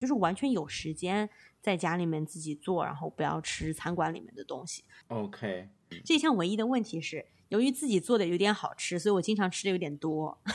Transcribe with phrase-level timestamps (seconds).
[0.00, 1.28] 就是完全有时间
[1.60, 4.82] 在家里面自己做，然后不要吃餐馆里面的东西。
[5.08, 5.68] OK，
[6.04, 10.40] 这一项唯一的问题是，由于自己做的有点好吃，所以我经常吃的有点多。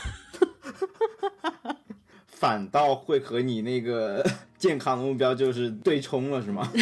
[2.26, 4.22] 反倒会和你那个
[4.58, 6.70] 健康的目标就是对冲了，是吗？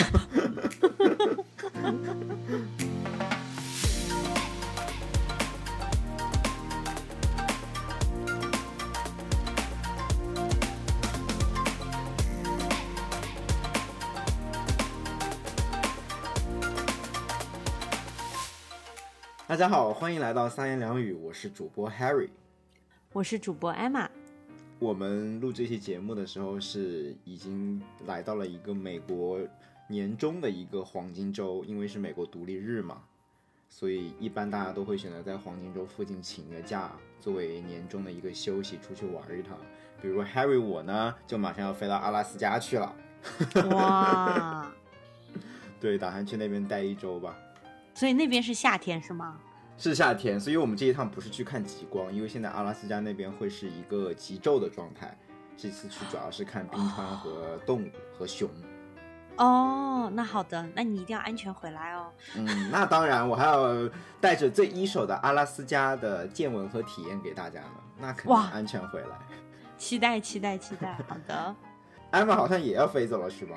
[19.54, 22.28] 大家好，欢迎来到三言两语，我是主播 Harry。
[23.12, 24.08] 我是主播 Emma，
[24.80, 29.38] 我们录这期节目的时候是已经来到了一个美国
[29.86, 33.02] 年中的一个黄金周，因为是美国独立日嘛，
[33.68, 39.56] 所以一般大家都会选择在黄金周附近请个假，作为年终的一个休息，出去玩一趟。
[40.02, 42.92] 比如 Harry 我呢，就马上要飞到阿拉斯加去了，
[43.70, 44.68] 哇！
[45.80, 47.38] 对，打算去那边待一周吧。
[47.94, 49.38] 所以那边是夏天是吗？
[49.76, 55.16] 是夏天，所以我们这一趟不是去看极光，因为现在阿拉斯加那边会是一个极昼的状态。
[55.56, 58.48] 这次去主要是看冰川和动物和熊。
[59.36, 62.12] 哦，那好的，那你一定要安全回来哦。
[62.36, 63.88] 嗯，那当然，我还要
[64.20, 69.16] 带着最一手的阿拉斯加的见闻和体验给大家呢，那肯定安全回来。
[69.76, 70.96] 期待，期待，期待。
[71.08, 71.56] 好的，
[72.10, 73.56] 艾玛好像也要飞走了，是吗？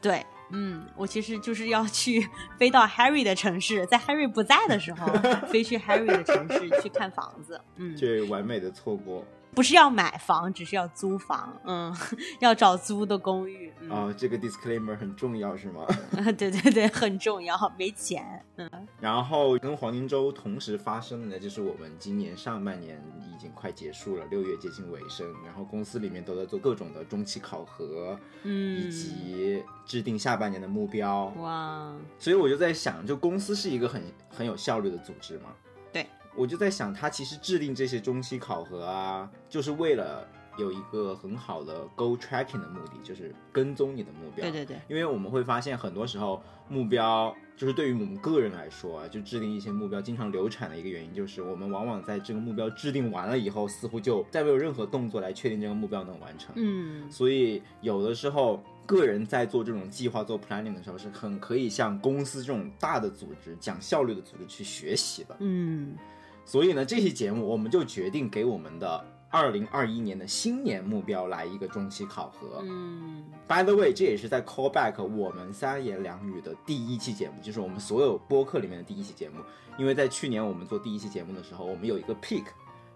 [0.00, 0.24] 对，
[0.54, 2.26] 嗯，我其实就是要去
[2.58, 5.06] 飞到 Harry 的城市，在 Harry 不在的时候，
[5.50, 7.60] 飞去 Harry 的城市去看房子。
[7.76, 11.56] 嗯，这完美的错过不是要买房，只是要租房。
[11.64, 11.94] 嗯，
[12.40, 13.72] 要找租的公寓。
[13.80, 15.86] 嗯，啊、这个 disclaimer 很重要，是吗？
[16.36, 18.44] 对对对，很重要，没钱。
[18.56, 18.68] 嗯，
[19.00, 31.26] 然后跟黄金周同时发生的呢，就是我们今年上半年已经快结束了，六月接近尾声，然后公司里面都在做各种的中期考核，嗯以嗯，及制定下半年的目标。
[31.38, 35.50] 哇，所以我就在想，就公司是一个很很有效率的组织嘛。
[35.92, 36.06] 对，
[36.36, 40.26] 我就在想，他其实制定这些中期考核啊，就是为了
[40.58, 44.42] 有一个很好的 goal tracking 的目的，就是跟踪你的目标。
[44.44, 56.52] 对对对，因为我们会发现，很多时候目标就是对于我们个人来说啊，就制定一些目标经常流产的一个原因，就是我们往往在这个目标制定完了以后，似乎就再没有任何动作来确定这个目标能完成。
[56.56, 65.36] 嗯，所以有的时候，个人在做这种计划、做 planning 的时候，是很可以向公司这种大的组织、讲效率的组织去学习的。
[65.40, 65.96] 嗯，
[66.44, 72.62] 所以呢，这期节目我们就决定给我们的二零二一年的新年目标来一个中期考核。
[72.62, 79.36] 嗯，By the way，这也是在 callback 我们三言两语的第一期节目，就是我们所有播客里面的第一期节目。
[79.76, 82.44] 因为在去年我们做第一期节目的时候，我们有一个 pick，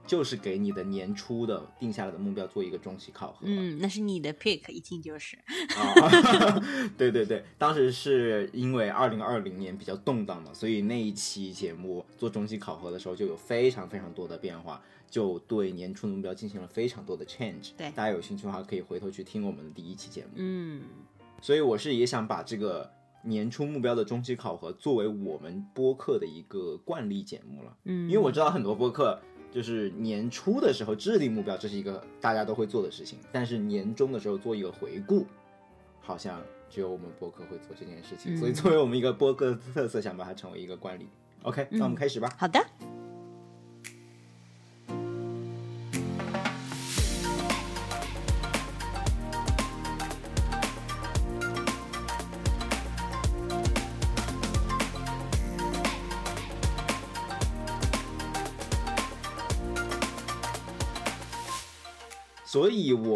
[0.09, 3.41] 就是给你的年初的定下来的目标做一个中期考核。
[3.43, 5.37] 嗯，那是你的 pick，一听就是。
[5.37, 6.59] 啊，
[6.97, 17.73] 对对对，当时是因为二零二零年比较动荡嘛，所以那一期节目做中期考核的时候就有非常非常多的变化，就对年初的目标进行了非常多的 change。
[17.77, 20.31] 对大家有兴趣的话可以回头去听我们的第一期节目。
[20.37, 20.81] 嗯，
[21.43, 22.91] 所以我是也想把这个
[23.25, 27.77] 年初目标的中期考核作为我们播客的一个惯例节目了。
[27.85, 29.21] 嗯，因为我知道很多播客
[29.51, 35.27] 就是年初的时候制定目标，这是一个大家都会做的事情，但是年终的时候做一个回顾，
[36.01, 41.09] 好像只有我们播客会做这件事情，嗯所以作为我们一个播客的特色，想把它成为一个惯例。
[41.43, 42.33] OK，那我们嗯开始吧。
[42.37, 42.65] 好的。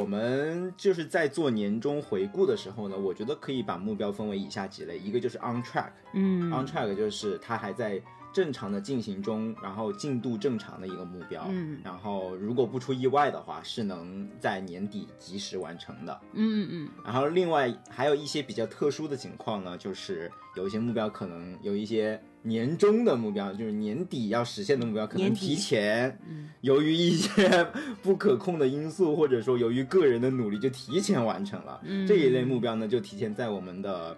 [0.02, 8.02] 我们就是在做年终回顾的时候呢，我觉得可以把目标分为以下几类，一个就是 on track，嗯 on track 就是它还在
[8.32, 11.46] 正常的进行中，然后进度正常的一个目标。
[11.50, 16.20] 嗯然后如果不出意外的话，是能在年底及时完成的。
[16.32, 27.66] 嗯嗯然后另外还有一些比较特殊的情况呢，就是有一些目标可能有一些年终的目标，就是年底要实现的目标，可能提前嗯由于一些
[28.03, 31.80] 不可控的因素，或者说由于个人的努力，就提前完成了。
[31.84, 34.16] 嗯，这一类目标呢，就提前在我们的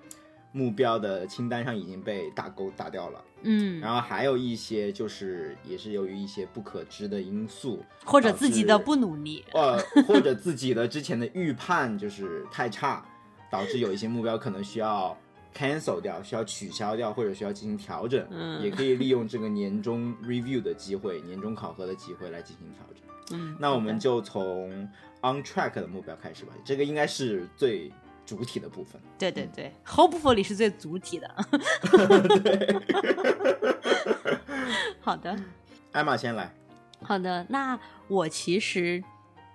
[0.53, 3.25] 目标的清单上已经被打勾打掉了。
[3.43, 9.45] 嗯，然后还有一些就是也是由于一些不可知的因素，或者自己的不努力。
[9.53, 13.05] 呃，或者自己的之前的预判就是太差，
[13.51, 15.15] 导致有一些目标可能需要
[15.57, 18.27] cancel 掉，需要取消掉，或者需要进行调整。
[18.31, 23.39] 嗯也可以利用这个年终 review 的机会、年终考核的机会来进行调整。
[23.39, 24.71] 嗯，那我们就从
[25.23, 27.91] on track 的目标开始吧，这个应该是最
[28.27, 29.01] 主体的部分。
[29.19, 31.35] 对对对，hopefully 是最主体的。
[35.01, 35.35] 好的，
[35.93, 36.53] 艾玛先来。
[37.03, 37.79] 好的，那
[38.09, 39.03] 我其实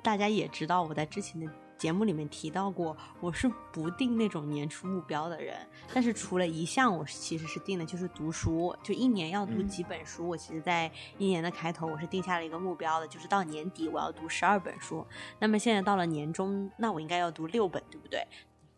[0.03, 1.47] 大家也知道，我在之前的
[1.79, 5.55] 节目里面提到过，我是不定那种年初目标的人。
[5.93, 10.27] 但是除了一项，我其实是定的，就是读书，就一年要读几本书。
[10.27, 15.07] 我其实，在一年的开头，我是定下了一个目标的，就是到年底我要读十二本书。
[15.39, 18.27] 那么现在到了年终，那我应该要读六本，对不对？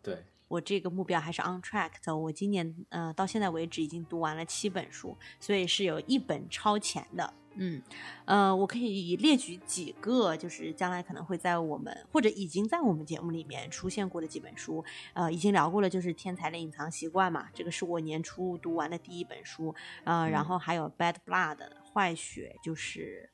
[0.00, 0.24] 对。
[0.46, 2.14] 我这个目标还是 on track 的。
[2.14, 7.32] 我今年呃到现在为止已经读完了七本书，所以是有一本超前的。
[7.54, 7.82] 嗯，
[8.24, 14.84] 呃，我可以列举几个，就是将来可能会在我们或者已经在我们节目里面出现过的几本书。
[15.12, 19.74] 呃，已经聊过了，就是《天才的隐藏习惯》嘛，这个是我年初读完的第一本书。
[20.04, 21.56] 呃，然后还有《Bad Blood》
[21.92, 23.28] 坏血，就是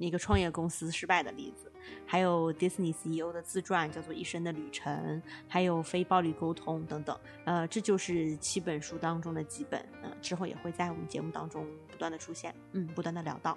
[0.00, 1.70] 那个创业公司失败的例子。
[2.06, 7.18] 还有 Disney CEO 的自传，叫做《一生的旅程》，还有非暴力沟通等等。
[7.44, 9.80] 呃，这就是七本书当中的几本。
[10.02, 13.56] 呃，之后也会在我们节目当中不断的出现，嗯，不断的聊到。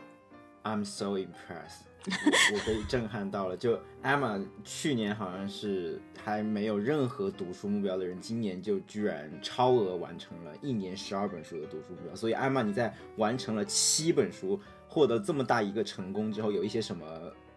[0.64, 1.84] I'm so impressed，
[2.54, 3.56] 我被震撼到了。
[3.58, 12.16] 就 Emma 去年好像是还没有任何读书目标的人，今年就居然超额完成了一年十二本书的读书目标。
[12.16, 17.06] 所以 Emma 你在完成了七本书，获得这么大一个成功之后，有一些什么？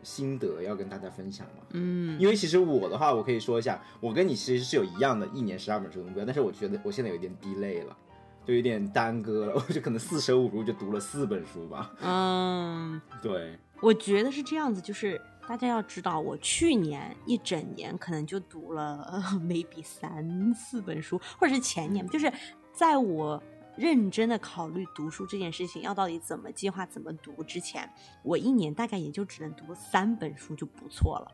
[0.03, 1.65] 心得要跟大家分享吗？
[1.73, 7.97] 嗯，因为其实我的话，我可以说一下，我跟你其实是有一样的，一年十二本书的目标，但是我觉得我现在有点低累了，
[8.47, 11.93] 就有点耽搁了， 我就可能四舍五入就读了四本书吧。
[12.01, 19.11] 嗯， 对，我觉得是这样子，就是大家要知道，我去年一整年可能就读了
[19.43, 22.33] maybe 三四本书，或者是前年，就是
[22.73, 23.43] 在我。
[23.79, 27.43] 认真的考虑读书这件事情，要到底怎么计划、怎么读？
[27.43, 27.87] 之前
[28.23, 31.31] 我一年大概也就只能读三本书就不错了。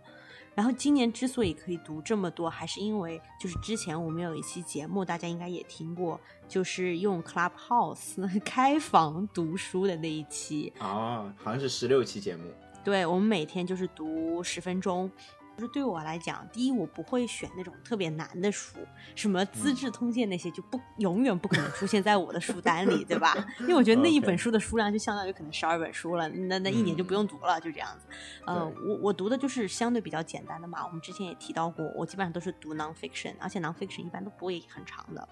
[0.55, 12.45] 然后今年之所以可以读这么多，还是因为就是之前我们有一期节目，大家应该也听过，就是用 Clubhouse 开房读书的那一期啊，好像是十六期节目。
[12.85, 15.11] 对，我们每天就是读十分钟。
[15.57, 18.79] 就是对我来讲，第一，我不会选那种特别难的书，
[19.15, 23.35] 什么《资治通鉴》那些就不永远不可能出现在我的书单里，对吧？
[23.61, 28.07] 因为我觉得那一本书的数量就相当于可能十二本书了，那那一年就不用读了，就这样子。
[28.47, 30.85] 呃，我我读的就是相对比较简单的嘛。
[30.87, 35.29] 我们之前也提到过，我基本上都是读 nonfiction，而且 nonfiction 一般都不会很长的。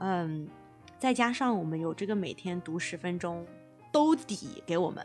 [0.00, 0.48] 嗯，
[0.98, 3.46] 再加上我们有这个每天读十分钟。
[3.90, 5.04] 兜底给我们，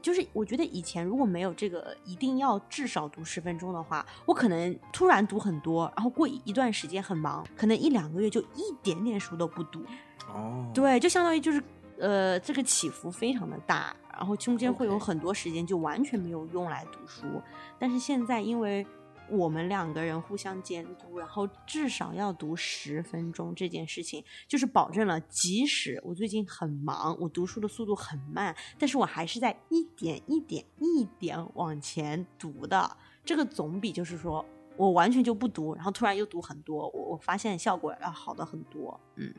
[0.00, 9.84] 就是我觉得以前如果没有这个一定要至少读十分钟的话，我可能突然读很多，然后过一段时间很忙，可能一两个月就一点点书都不读。
[10.28, 11.62] 哦，对，就相当于就是
[11.98, 17.40] 呃，这个起伏非常的大，然后中间会有很多时间就完全没有用来读书。
[17.78, 18.86] 但是现在因为。
[19.30, 23.54] 我们两个人互相监督，然后至少要读十分钟。
[23.54, 32.96] 这件事情就是保证了，即使我最近很忙，我读书的速度很慢，但是我还是在一点一点一点往前读的。
[33.24, 34.44] 这个总比就是说
[34.76, 39.00] 我完全就不读，然后突然又读很多，我我发现效果要好的很多。
[39.16, 39.32] 嗯，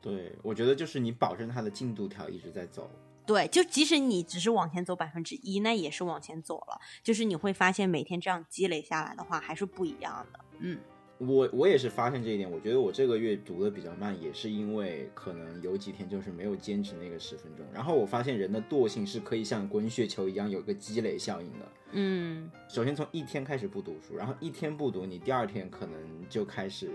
[0.00, 2.90] 对，我觉得就是你保证它的进度条一直在走。
[3.28, 6.80] 对，就即使你只是往前走百分之一，那也是往前走了。
[7.02, 10.40] 就是你会发现，每天这样积累下来的话，还是不一样的。
[10.60, 10.78] 嗯，
[11.18, 12.50] 我我也是发现这一点。
[12.50, 17.66] 我觉得我这个月读的比较慢，也是因为可能有几天就是没有坚持那个十分钟。
[17.70, 21.66] 然后我发现人的惰性是可以像滚雪球一样有一个积累效应的。
[21.92, 26.00] 嗯，首先从一天开始不读书，然后一天不读，你第二天可能
[26.30, 26.90] 就开始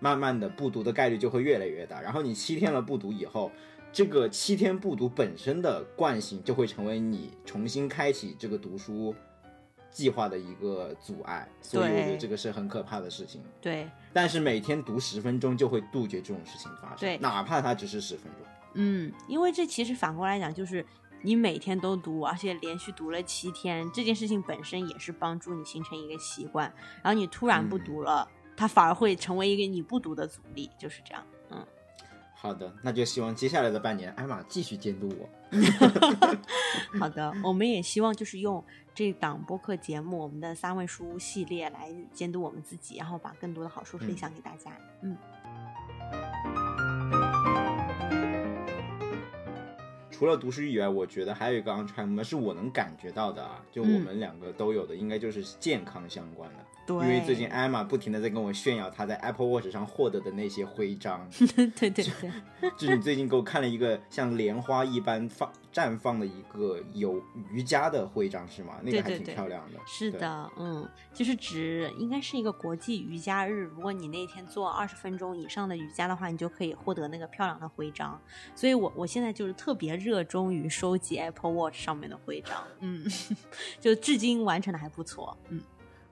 [0.00, 2.00] 慢慢的不读的概率就会越来越大。
[2.00, 3.52] 然后你七天了不读以后。
[3.96, 9.14] 这个七天不读本身的惯性就会成为你重新开启这个读书
[9.90, 13.40] 计划的一个阻碍，所以我觉得这个是很可怕的事情。
[13.58, 18.42] 对，但是每天读十分钟就会杜绝这种事情发生，对，哪怕它只是十分钟。
[18.74, 20.84] 嗯，因为这其实反过来讲，就是
[21.22, 26.70] 你每天都读，而且连续读了七天，这件事情本身也是帮助你形成一个习惯。
[27.02, 31.24] 然后你突然不读了，它反而会成为一个你不读的阻力，就是这样。
[32.38, 35.28] 好的，那就希望接下来的半年，艾玛继续监督我。
[37.00, 38.62] 好的，我们也希望就是用
[38.94, 44.70] 这档播客节目，我们的三位书系列来监督我们自己，然后把更多的好书分享给大家。
[45.00, 45.16] 嗯。
[50.10, 56.64] 除了读书以外，我觉得还有一个 on track 是我能感觉到的啊，就我们两个都有的，应该就是健康相关的。
[56.86, 61.28] 对，因为最近艾玛不停的在跟我炫耀她在 Apple Watch 上获得的那些徽章，
[61.76, 62.04] 对对对，
[62.76, 68.76] 就是你最近给我看了一个像莲花一般放绽放的一个有瑜伽的徽章是吗？
[68.82, 69.76] 那个还挺漂亮的。
[69.76, 78.20] 对，是的，嗯，就是指应该是一个国际瑜伽日，如果你那天做二十分钟以上的瑜伽的话，你就可以获得那个漂亮的徽章。
[78.54, 83.04] 所以我我现在就是特别热衷于收集 Apple Watch 上面的徽章，嗯，
[83.80, 85.60] 就至今完成的还不错，嗯。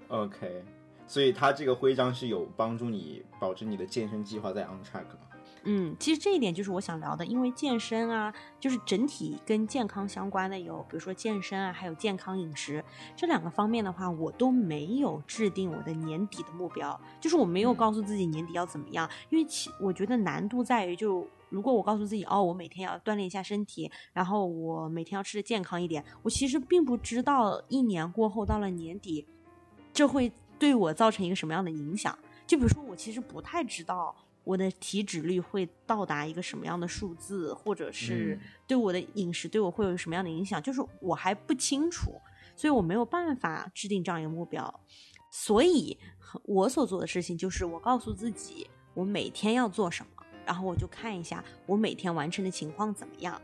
[0.08, 0.64] OK，
[1.06, 5.18] 所以它这个徽章是有帮助你保证你的健身计划在 on track 吗？
[5.66, 12.84] 嗯，其实这一点就是我想聊的，因为健身啊，就是整体跟健康相关的有，比如说健身啊，还有健康饮食
[13.16, 21.26] 这两个方面的话，我都没有制定我的年底的目标，就是我没有告诉自己年底要怎么样，因为其我觉得难度在于就。
[21.50, 29.25] 如果我告诉自己，哦，我每天要锻炼一下身体，然后我每天要吃的健康一点，我其实并不知道一年过后到了年底，
[29.94, 32.18] 这会对我造成一个什么样的影响。
[32.46, 42.20] 就比如说，我其实不太知道我的体脂率会到达一个什么样的数字，或者是嗯对我的饮食对我会有什么样的影响，就是我还不清楚，
[42.54, 44.80] 所以我没有办法制定这样一个目标。
[45.30, 45.96] 所以
[46.44, 53.40] 我所做的事情就是，我告诉自己我每天要做什么，然后我就看一下我每天完成的情况怎么样。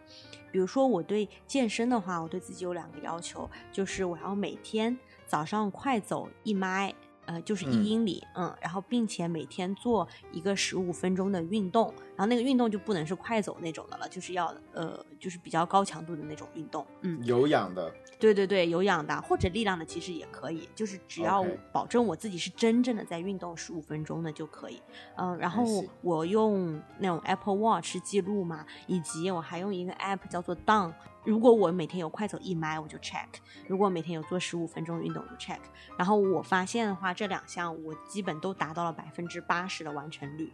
[0.53, 4.97] 比如说，我对健身的话，我对自己有两个要求，就是我要每天
[5.31, 6.93] 早上快走一迈，
[7.27, 24.83] 呃，就是嗯一英里，嗯然后并且每天做一个十五分钟的运动，然后那个运动就不能是快走那种的了，就是要呃，就是比较高强度的那种运动，嗯，有氧的，对对对，有氧的或者力量的其实也可以，就是只要保证我自己是真正的在运动十五分钟的就可以。
[25.15, 25.63] 嗯、然后
[26.03, 30.93] 我用那种 Apple Watch 记录嘛，以及我还用一个 App 叫做 Down。
[31.25, 33.27] 如果我每天有快走一迈，我就 check；
[33.69, 35.59] 如果每天有做十五分钟运动，就 check。
[35.97, 40.51] 然后我发现的话，这两项我基本都达到了百分之八十的完成率。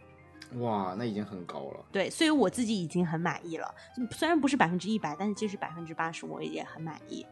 [0.55, 1.85] 哇，那已经很高了。
[1.91, 3.75] 对，所以我自己已经很满意了。
[4.13, 7.27] 虽然不是百分之一百，但是即使百分之八十，我也很满意。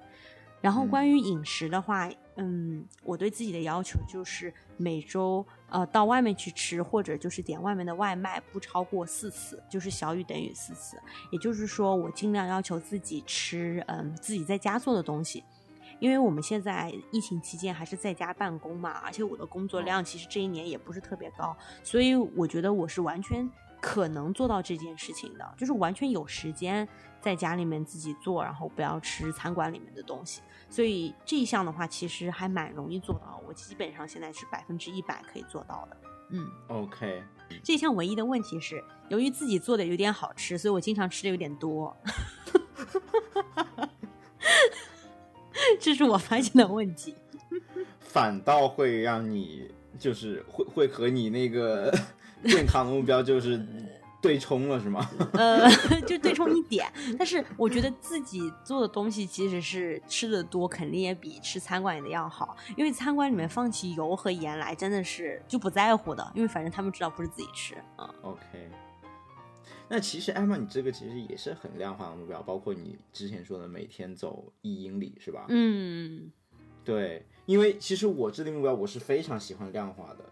[0.61, 10.97] 然后嗯关于饮食的话，嗯，我对自己的要求就是每周呃到外面去吃，或者就是点外面的外卖，不超过四次，就是小于等于四次。
[11.30, 15.44] 也就是说，我尽量要求自己吃嗯自己在家做的东西。
[16.00, 23.49] 因为我们现在疫情期间还是在家办公嘛，而且我的工作量其实这一年也不是特别高，所以我觉得我是完全
[23.85, 26.88] 可能做到这件事情的，就是完全有时间
[27.21, 30.41] 在家里面自己做，然后不要吃餐馆里面的东西。
[30.71, 35.97] 所以这一项的话，其实还蛮容易做到，我基本上现在是百分之一百可以做到的。
[36.31, 37.23] 嗯，OK，
[37.62, 41.95] 这一项唯一的问题是，由于自己做的有点好吃，所以我经常吃的有点多。
[45.79, 47.14] 这是我发现的问题。
[48.00, 51.95] 反倒会让你就是会会和你那个
[52.45, 53.61] 健康的目标就是
[54.21, 55.09] 对冲了，是吗？
[55.35, 55.69] 呃，
[56.07, 56.91] 就对冲一点。
[57.19, 62.57] 但是我觉得自己做的东西，即使是吃的多，肯定也比吃餐馆里的要好。
[62.77, 67.75] 因为餐馆里面放起油和盐来，真的是就不在乎的，因为反正他们知道不是自己吃。
[67.99, 68.71] 嗯，OK，
[69.89, 75.45] 那其实艾玛，你这个其实也是很量化的目标，包括你之前说的每天走一英里，是吧？
[75.51, 76.33] 嗯
[76.83, 80.25] 对，因为其实我制定目标，我是非常喜欢量化的。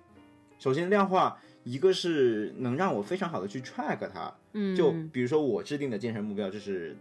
[0.58, 6.96] 首先，量化一个是能让我非常好的去 track 它，嗯，就比如说我制定的健身目标，就是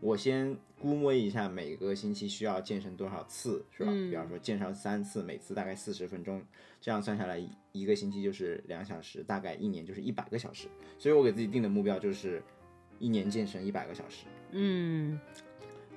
[0.00, 3.90] 我先估摸一下每个星期需要健身多少次，是吧？
[3.92, 6.42] 嗯比方说健身三次，每次大概四十分钟，
[6.80, 7.42] 这样算下来
[7.72, 10.66] 一个星期就是两小时，大概一年就是一百个小时。
[10.98, 12.42] 所以我给自己定的目标就是
[12.98, 14.24] 一年健身一百个小时。
[14.52, 15.18] 嗯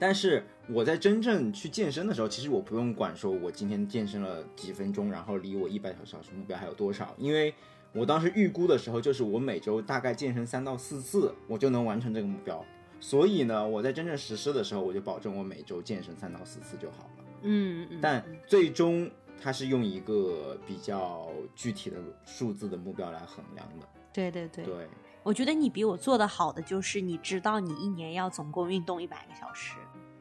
[0.02, 7.54] 但是我在真正去健身的时候，其实我不用管说我今天健身了几分钟，然后离我一百小时目标还有多少，因为
[7.94, 12.64] 我当时预估的时候就是我每周大概健身三到四次，我就能完成这个目标。
[13.00, 17.26] 所以呢，我在真正实施的时候，我就保证我每周健身三到四次就好了。
[17.42, 19.10] 嗯嗯，但最终
[19.42, 23.88] 它是用一个比较具体的数字的目标来衡量的。
[24.12, 24.88] 对对对，对，
[25.24, 29.78] 我觉得你比我做的好的就是你知道你一年要总共运动一百个小时。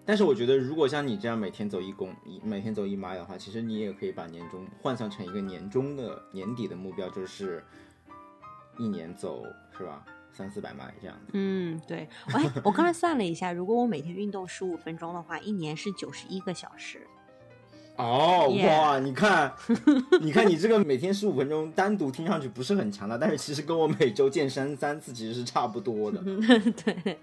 [0.08, 7.62] 但是我觉得，如果像你这样每天走一公，一每天走一迈的话，其实你也可以把年终换算成一个年终的年底的目标，就是
[8.78, 9.44] 一年走
[9.76, 11.32] 是吧，三四百迈这样子。
[11.34, 12.08] 嗯，对。
[12.32, 17.06] 哎，我刚才算了一下，如果我每天运动十五分钟的话，一年是九十一个小时。
[17.96, 19.52] 哦哇，你看，
[20.22, 26.22] 你看你这个每天十五分钟，单独听上去不是很强大，但是其实跟我每周健身三次其实是差不多的。
[26.22, 27.18] 对 对对，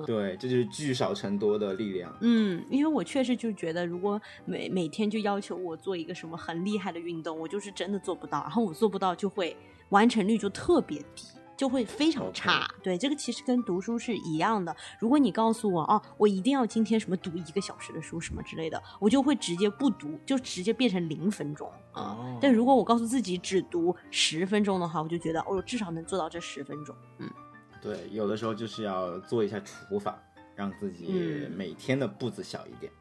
[0.00, 0.04] 嗯。
[0.04, 2.14] 对，这就是聚少成多的力量。
[2.20, 8.40] 嗯，因为我确实就觉得，如果每每天就要求我做一个什么很厉害的运动，我就是真的做不到。
[8.42, 9.56] 然后我做不到，就会
[9.90, 11.24] 完成率就特别低。
[11.58, 14.72] 就会非常差，对这个其实跟读书是一样的。
[15.00, 22.16] 如果你告诉我哦，我一定要今天什么读一个小时的书什么之类的，我就会直接不读，就直接变成零分钟啊。
[22.40, 26.94] 但如果我告诉自己只读十分钟的话，我就觉得哦，至少能做到这十分钟。
[27.18, 27.28] 嗯，
[27.80, 30.20] 对，有的时候就是要做一下除法，
[30.54, 32.92] 让自己每天的步子小一点。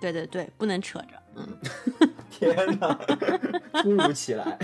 [0.00, 1.22] 对对对，不能扯着。
[1.36, 1.46] 嗯，
[2.28, 2.92] 天哪，
[3.80, 4.58] 突如其来。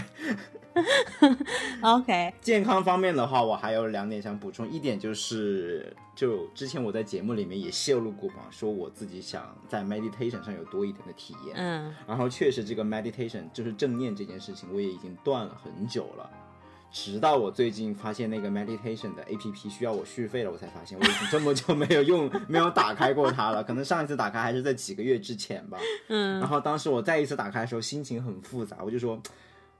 [1.81, 4.69] OK， 健康方面的话，我还有两点想补充。
[4.69, 11.57] 一点就是，就之前我在节目里面也泄露过嘛，说我自己想在 meditation 上有多一点的体验。
[11.57, 16.29] 嗯，然后确实这个 meditation 就是正念这件事情，我也已经断了很久了。
[16.91, 23.63] 直到我最近发现那个 meditation 的 APP 需要我续费了，我才发现我已经这么久没有用、没有打开过它了。
[23.63, 25.79] 可能上一次打开还是在几个月之前吧。
[26.09, 29.21] 嗯，然后当时我再一次打开的时候，心情很复杂，我就说。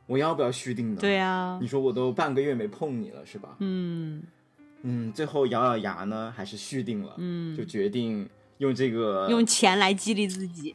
[0.07, 0.97] 我要不要续订呢？
[0.99, 3.57] 对呀，你说我都半个月没碰你了，是吧？
[3.59, 4.23] 嗯
[4.81, 7.13] 嗯，最后咬咬牙呢，还是续订了。
[7.19, 10.75] 嗯，就决定用这个用钱来激励自己。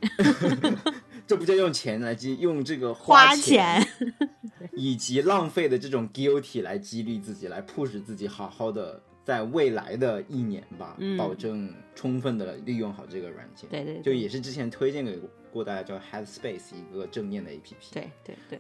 [1.25, 3.84] 这不叫用钱来激，用这个花钱
[4.77, 13.70] 以及浪费的这种 guilty 来激励自己，来 push 自己，好好的在未来的一年吧，保证充分的利用好这个软件。
[13.70, 15.20] 对对，就也是之前推荐给
[15.51, 17.94] 过大家叫 Headspace 一个正念的 APP。
[17.94, 18.60] 对对对。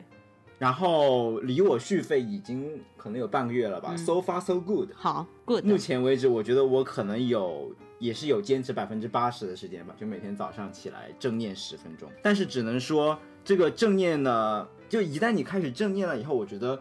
[0.59, 4.91] 然后离我续费已经可能有半个月了吧，so far so good。
[4.93, 5.65] 好，good。
[5.65, 12.09] 目前为止，我觉得我可能有，也是有坚持百分之八十的时间吧，就每天早上起来正念十分钟。
[12.21, 16.79] 但是只能说，这个正念呢，就一旦你开始正念了以后，我觉得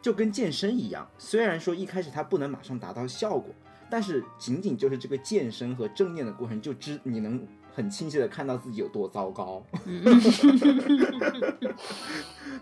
[0.00, 3.54] 就跟健身一样，虽然说一开始它不能马上达到效果，
[3.88, 9.64] 但是仅仅就是这个健身和正念的过程，就知你能很清晰的看到自己有多糟糕。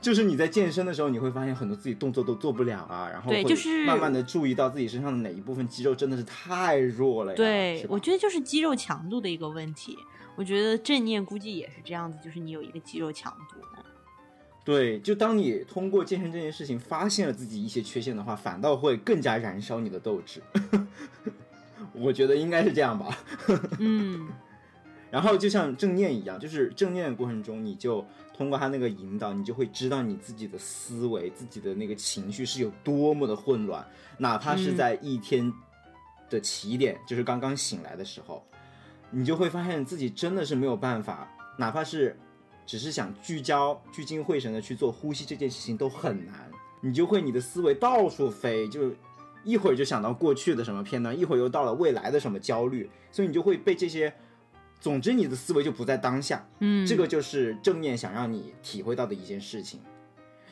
[0.03, 3.43] 就是你在健身的时候，你会发现很多自己动作都做不了啊，然后会
[3.87, 7.35] 慢慢的注意到自己身上的哪一部分肌肉真的是太弱了。
[7.35, 9.97] 对，我觉得就是肌肉强度的一个问题。
[10.37, 13.57] 我觉得正念估计也是这样子，就是你有一个肌肉强度。
[14.71, 20.41] 对，就当你通过健身这件事情发现了自己一些缺陷的话，反倒会更加燃烧你的斗志。
[21.93, 23.19] 我觉得应该是这样吧。
[23.81, 24.29] 嗯。
[25.11, 28.07] 然后就像正念一样，就是正念的过程中，你就。
[28.33, 33.87] 通过他那个引导，你就会知道你自己的思维、自己的那个情绪是有多么的混乱。
[34.17, 35.53] 哪怕是在一天
[36.31, 38.43] 的起点，就是刚刚醒来的时候，
[39.11, 41.31] 你就会发现自己真的是没有办法。
[41.59, 42.19] 哪怕是
[42.71, 46.49] 只是想聚焦、聚精会神的去做呼吸这件事情都很难。
[46.81, 48.93] 你就会你的思维到处飞，就
[49.43, 54.15] 一会儿就想到过去的什么片段，一会儿又到了未来的什么焦虑，所以你就会被这些。
[54.81, 59.81] 总之，你的思维就不在当下，嗯，这个就是正念想让你体会到的一件事情。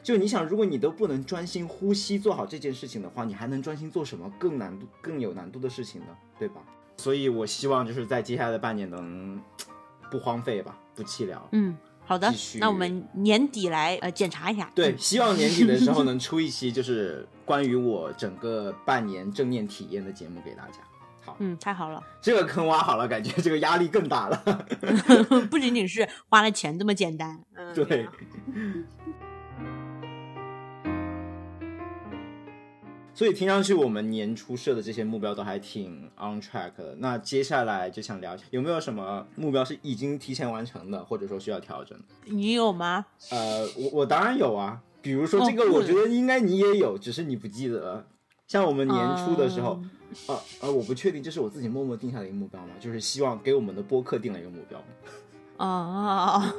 [0.02, 6.08] 就你想，如果你都不能专心呼吸做好这件事情的话，你还能专心做什么更难度、更有难度的事情呢？
[6.36, 6.60] 对吧？
[6.96, 9.40] 所以我希望就是在接下来的半年能
[10.10, 11.48] 不荒废吧，不弃疗。
[11.52, 11.76] 嗯，
[12.08, 14.72] 好的，那我们年底来呃检查一下。
[14.74, 20.78] 对，希望年底的时候能出一期就是关于我整个半年正念体验的节目给大家。
[21.22, 24.66] 好嗯，太好了，这个坑挖好了，感觉这个压力更大了。
[25.50, 28.08] 不仅仅是花了钱这么简单，嗯，对。
[33.18, 36.94] 所以听上去我们年初设的这些目标都还挺 on track 的。
[36.98, 41.98] 那接下来就想聊，有没有什么目标是已经提前完成的，或者说需要调整？
[42.26, 43.06] 你有吗？
[43.32, 44.80] 呃，我我当然有啊。
[45.02, 48.06] 比如说这个，我觉得应该你也有，只是你不记得了。
[48.46, 49.82] 像我们年初的时候。
[50.28, 50.70] 啊啊！
[50.70, 52.68] 我不确定这是我自己默默定下的一个目标吗？
[52.78, 54.82] 就是希望给我们的播客定了一个目标。
[55.56, 56.54] 啊，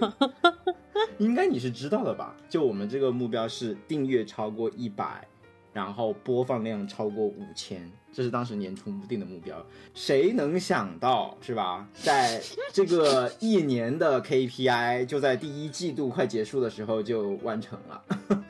[1.19, 2.35] 应该你是知道的吧？
[2.49, 5.25] 就我们这个目标是订阅超过一百，
[5.73, 9.63] 然后播放量超过五千，这是当时年初定的目标。
[9.93, 11.88] 谁能想到是吧？
[11.93, 12.41] 在
[12.73, 18.03] 这个一年的 KPI 就在第一季度快结束的时候就完成了。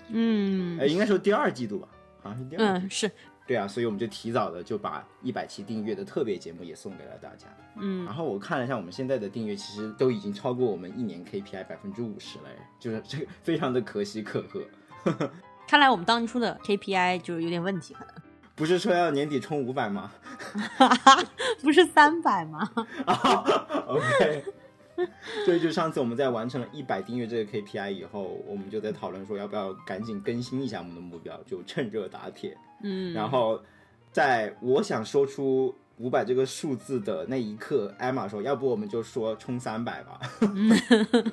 [0.10, 1.88] 嗯，哎，应该说第二季度吧？
[2.21, 2.86] 好像是第二季。
[2.86, 3.12] 嗯，是。
[3.45, 7.47] 对啊，所以我们就提早的就把一百期订阅的特别节目也送给了大家。
[7.77, 12.43] 嗯，然后我看了一下，我们现在的订阅其实都已经超过我们一年 KPI 百分之五十了，
[12.79, 14.62] 就是这个非常的可喜可贺。
[15.69, 18.13] 看来我们当初的 KPI 就是有点问题，可能
[18.55, 20.12] 不是说要年底冲五百吗？
[21.62, 22.67] 不是三百吗？
[23.86, 24.43] OK。
[25.45, 32.58] 所以，就上次我们在完成了一百订阅这个 KPI 以后，我们就在讨论说要不要赶紧更新一下我们的目标，就趁热打铁。
[32.82, 33.62] 嗯，然后，
[34.12, 40.19] 在我想说出五百这个数字的那一刻，艾玛说：“要不我们就说冲三百吧。”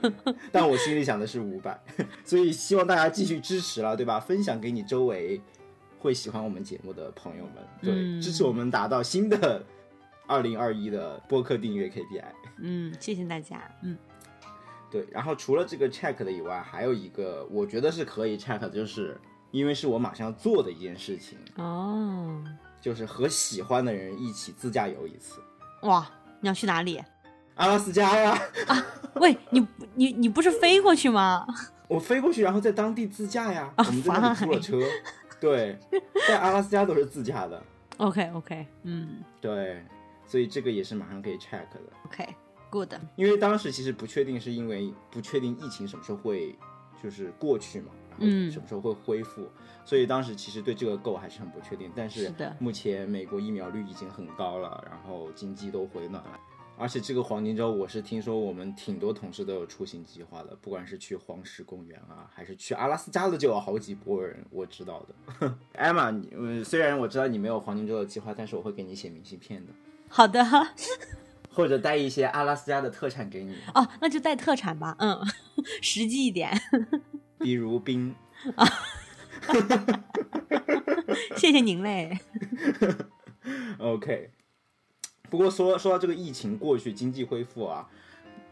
[0.51, 1.81] 但我心里想的是五百，
[2.25, 4.19] 所以希望大家继续支持了，对吧？
[4.19, 5.41] 分享给你周围
[6.01, 9.65] 会喜欢我们节目的朋友们，对，嗯支持我们达到新的
[10.27, 12.25] 二零二一的播客订阅 KPI。
[12.59, 13.63] 嗯，谢谢大家。
[13.83, 13.97] 嗯
[14.91, 19.17] 对，然后除了这个 check 的以外，还有一个我觉得是可以 check 的，就是
[19.51, 22.43] 因为是我马上要做的一件事情，哦，
[22.87, 25.41] 就是和喜欢的人一起自驾游一次。
[25.83, 27.03] 哇，你要去哪里？
[27.57, 31.45] 阿拉斯加呀，啊喂，你你你不是飞过去吗？
[31.89, 33.69] 我飞过去，然后在当地自驾呀。
[33.77, 34.81] 我们在那里租了车，
[35.41, 35.77] 对，
[36.29, 37.61] 在阿拉斯加都是自驾的
[37.97, 39.85] ，OK OK，嗯对，
[40.25, 41.81] 所以这个也是马上可以 check 的。
[42.05, 46.57] ，OK，good，、因为当时其实不确定，是因为不确定疫情什么时候会
[47.03, 47.89] 就是过去嘛，
[48.21, 49.49] 嗯什么时候会恢复，
[49.85, 51.91] 所以当时其实对这个 go 还是很不确定。
[51.95, 56.39] 但是目前美国疫苗率已经很高了，然后经济都回暖了。
[56.79, 65.55] 而且这个黄金周，我是听说我们挺多同事都有出行计划的，不管是去黄石公园啊，还是去阿拉斯加的，就有好几波人我知道的。
[65.73, 69.73] 艾玛，你呃虽然我知道你没有黄金周的计划，但是我会给你写明信片的，
[70.11, 70.45] 好的，
[71.49, 73.57] 或者带一些阿拉斯加的特产给你。
[73.75, 75.19] 哦，那就带特产吧，嗯，
[75.81, 76.53] 实际一点，
[77.39, 78.15] 比如冰。
[78.57, 78.67] 啊
[81.37, 82.19] 谢谢您嘞。
[83.79, 84.31] OK，
[85.31, 87.89] 不过说说到这个疫情过去，经济恢复啊，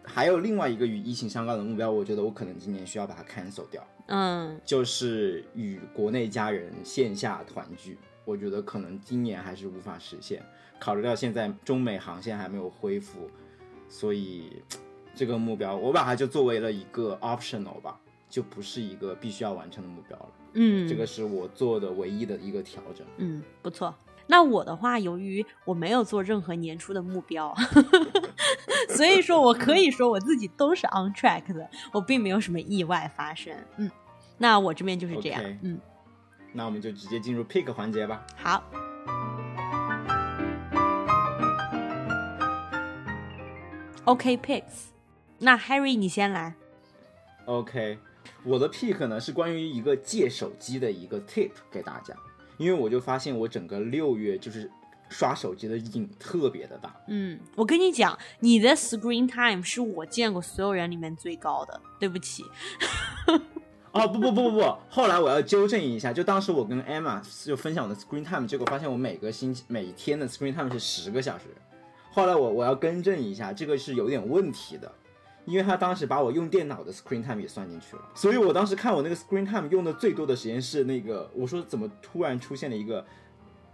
[0.05, 7.99] 还有另外一个与疫情相关的目标，我觉得我可能今年需要把它 cancel 掉，嗯就是与国内家人线下团聚。
[8.25, 10.42] 我觉得可能今年还是无法实现，
[10.79, 13.29] 考虑到现在中美航线还没有恢复，
[13.88, 14.62] 所以
[15.14, 18.01] 这个目标我把它就作为了一个 optional 吧，
[18.35, 20.29] 就不是一个必须要完成的目标了。
[20.55, 23.07] 嗯，这个是我做的唯一的一个调整。
[23.18, 23.94] 嗯不错。
[24.27, 27.55] 那我的话，由于我没有做任何年初的目标，
[28.90, 33.57] 所以说我可以说我自己都是 on track 的，我并没有什么意外发生。
[33.77, 33.88] 嗯，
[34.37, 35.40] 那我这边就是这样。
[35.62, 35.79] 嗯，
[36.53, 38.27] 那我们就直接进入 pick 环节吧。
[38.37, 38.64] 好。
[44.07, 44.88] OK picks，
[45.38, 46.57] 那 Harry 你先来。
[47.44, 47.99] OK，
[48.42, 52.14] 我的 pick 呢是关于一个借手机的一个 tip 给大家，
[52.56, 54.70] 因为我就发现我整个六月就是
[55.08, 56.94] 刷手机的瘾特别的大。
[57.08, 61.80] 嗯，我跟你讲，你的 screen time 是我见过所有人里面最高的。
[62.00, 62.44] 对不起，
[63.92, 71.44] 哦不不不不不，后来我要纠正一下，就当时我跟 Emma 就分享我的 screen time，结果发现我每个星期每天的 screen time 是十个小时。
[72.10, 74.92] 后来我我要更正一下，这个是有点问题的，
[75.44, 83.04] 因为他当时把我用电脑的 screen time 也算进去了，所以我当时看我那个 screen time 用的最多的时间是那个，我说怎么突然出现了一个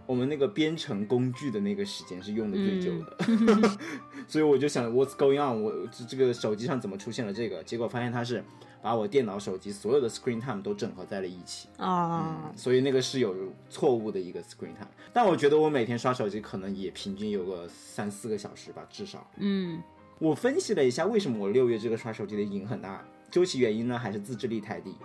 [0.05, 3.77] 我们那个编程工具的那个时间是用的最久的，
[4.27, 5.63] 所以我就想 What's going on？
[5.63, 7.63] 我这这个手机上怎么出现了这个？
[7.63, 8.43] 结果发现它是
[8.81, 11.69] 把我电脑、手机所有的 screen time 都整合在了一起。
[11.77, 13.33] 啊、所以那个是有
[13.69, 14.89] 错误的一个 screen time。
[15.13, 19.25] 但我觉得我每天刷手机可能也平均有个三四个小时吧，至少。
[19.37, 19.81] 嗯
[20.21, 24.95] 我分析了一下，为什么我六月这个刷手机的瘾很大，究其原因呢，还是自制力太低，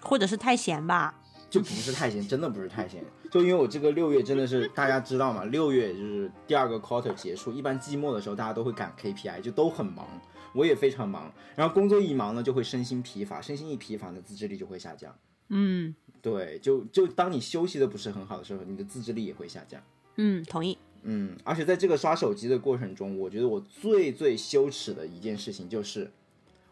[0.00, 1.14] 或者是太闲吧。
[1.50, 3.04] 就不是太闲，真的不是太闲。
[3.30, 10.06] 就因为我这个六月真的是大家知道嘛，六月就是第二个 quarter 结束，一般季末的时候大家都会赶 KPI，就都很忙，
[10.54, 11.30] 我也非常忙。
[11.54, 15.14] 然后工作一忙呢，就会身心疲乏，身心一疲乏呢，自制力就会下降。
[15.50, 19.82] 嗯对，就就当你休息的不是很好的时候，你的自制力也会下降。
[20.16, 20.78] 嗯，同意。
[21.08, 26.10] 嗯，而且在这个刷手机的过程中，我觉得我最最羞耻的一件事情就是，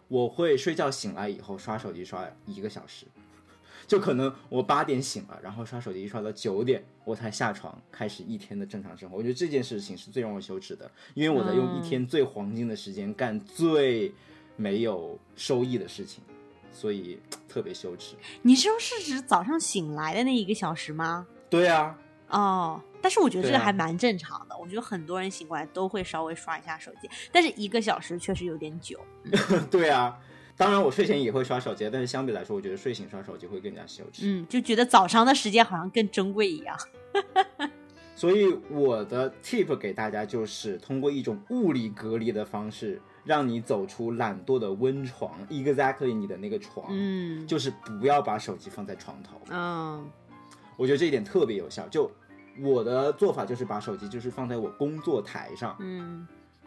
[0.09, 3.07] 我会睡觉醒来以后刷手机刷一个小时，
[3.87, 9.16] 就可能我八点醒了，然后刷手机刷到九点，我才下床开始一天的正常生活。
[9.16, 14.12] 我觉得这件事情是最让我羞耻的，因为我在用一天最黄金的时间干最
[14.57, 16.25] 没有收益的事情，
[16.73, 18.16] 所以特别羞耻。
[18.42, 21.27] 你是说是指早上醒来的那一个小时吗？
[21.49, 21.97] 对啊，
[22.31, 24.57] 哦，但是我觉得这个还蛮正常的。
[24.57, 28.99] 我觉得很多人醒过来都会稍微刷一下手机，但是一个小时确实有点久。
[29.71, 30.19] 对啊。
[30.57, 34.23] 当然，我睡前也会刷手机，但是相比来说，我觉得睡醒刷手机会更加羞耻。
[34.25, 36.75] 嗯，就觉得早上的时间好像更珍贵一样。
[38.17, 49.38] 所以我的 tip 给大家就是通过一种物理隔离的方式，让你走出懒惰的温床，exactly 你的那个床，嗯就是不要把手机放在床头。
[49.51, 50.09] 嗯
[50.77, 51.87] 我觉得这一点特别有效。
[51.88, 52.11] 就
[52.61, 56.27] 我的做法就是把手机就是放在我工作台上，嗯，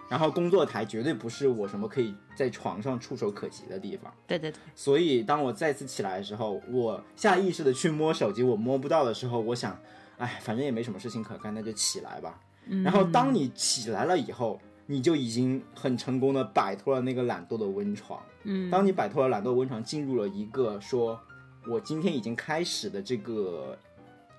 [0.10, 4.14] 然后工作台绝对不是我什么可以在床上触手可及的地方。
[4.26, 9.80] 对对对，所以当我再次起来的时候，我下意识的去摸手机，我摸不到的时候，我想，
[10.18, 12.40] 哎，反正也没什么事情可干，那就起来吧。
[12.84, 18.22] 然后当你起来了以后，你就已经很成功的摆脱了那个懒惰的温床。
[18.44, 21.20] 嗯，当你摆脱了懒惰温床，进入了一个说
[21.66, 23.78] 我今天已经开始的这个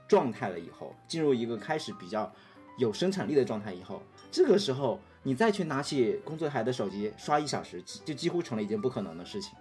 [0.08, 2.32] 状态了以后，进入一个开始比较
[2.78, 9.52] 有生产力的状态以后，这个时候你再去拿起工作台的手机刷一小时，就几乎成了一件不可能的事情。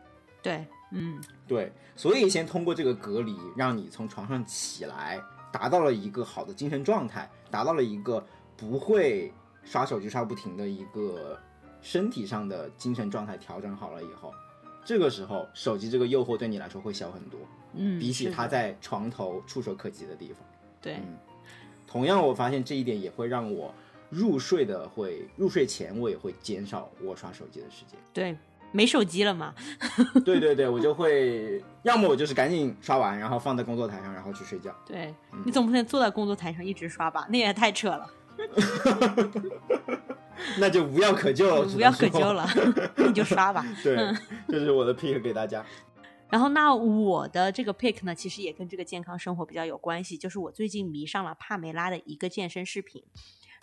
[0.41, 9.33] 对，嗯，对，所以先通过这个隔离，让你从床上起来，达到了一个好的精神状态，达到了一个不会
[9.63, 11.37] 刷手机刷不停的一个
[11.81, 14.33] 身体上的精神状态调整好了以后，
[14.85, 17.39] 这个时候手机这个诱惑对你来说会小很多，
[17.77, 20.37] 嗯，比起是的它在床头触手可及的地方。
[20.81, 21.17] 对，嗯，
[21.85, 23.73] 同样我发现这一点也会让我
[24.09, 27.99] 入睡的会入睡前我也会减少我刷手机的时间。
[28.13, 28.35] 对，
[28.71, 29.53] 没手机了嘛，
[30.25, 34.73] 对对对，我就会，要么我就是赶紧刷完，然后放在工作台上，然后去睡觉。
[34.85, 37.25] 对嗯你总不能坐在工作台上一直刷吧？
[37.29, 38.09] 那也太扯了，
[40.59, 42.19] 那就无药可救了，无药可救。
[42.31, 42.47] 了，
[42.97, 43.65] 你就刷吧。
[43.83, 43.95] 对，
[44.47, 45.65] 这是我的 pick 给大家。
[46.29, 53.03] 然后，那我的这个 pick 呢，其实也跟这个健康生活比较有关系，就是我最近迷上了帕梅拉的一个健身视频。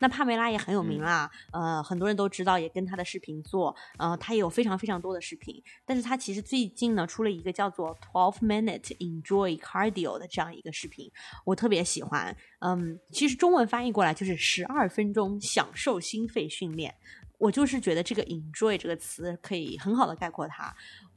[0.01, 5.63] 那帕梅拉也很有名啦，呃，很多人都知道，也跟她的视频做，呃，她也有非常非常多的视频。
[5.87, 11.11] 但是她其实最近呢出了一个叫做 Twelve Minute Enjoy Cardio 的这样一个视频，
[11.45, 12.37] 我特别喜欢。
[12.59, 16.95] 嗯，其实中文翻译过来就是十二分钟享受心肺训练。
[17.37, 20.75] 我就是觉得这个 enjoy 这个词可以很好的概括它。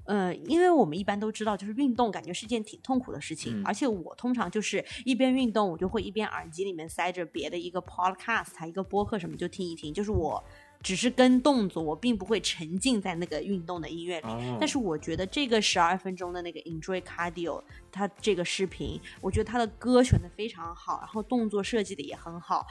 [0.08, 10.43] 呃，因为我们一般都知道，就是运动感觉是件挺痛苦的事情，嗯而且我通常就是一边运动，我就会一边耳机里面塞着别的一个 podcast，一个播客什么就听一听，就是我
[10.82, 14.28] 只是跟动作，我并不会沉浸在那个运动的音乐里。
[14.28, 17.62] 哦，但是我觉得这个十二分钟的那个 Enjoy Cardio，
[17.92, 22.66] 它这个视频，我觉得它的歌选的非常好，然后动作设计的也很好。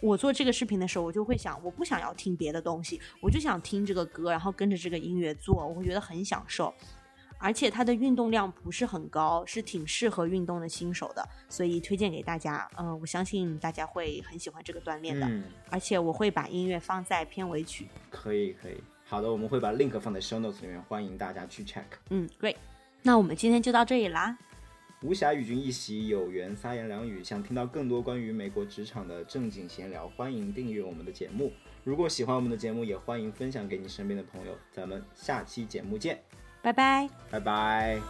[0.00, 6.72] 我做这个视频的时候，我就会想，我不想要听别的东西，我就想听这个歌，然后跟着这个音乐做，我会觉得很享受。
[7.40, 12.70] 而且它的运动量不是很高，是挺适合运动的新手的，所以推荐给大家。
[12.76, 17.88] 嗯、我相信大家会很喜欢这个锻炼的，嗯，而且我会把音乐放在片尾曲。
[18.10, 18.76] 可以可以。
[19.04, 21.82] 好的，我们会把 link 放在 show notes 里面，欢迎大家去 check。
[22.10, 22.56] 嗯，great。
[23.02, 24.36] 那我们今天就到这里啦。
[25.02, 27.24] 无暇与君一席，有缘三言两语。
[27.24, 31.50] 想听到更多关于美国职场的正经闲聊，欢迎订阅我们的节目。
[31.82, 34.54] 如果喜欢我们的节目，也欢迎分享给你身边的朋友。
[34.70, 36.22] 咱们下期节目见，
[36.62, 37.08] 拜拜。
[37.30, 38.00] 拜拜。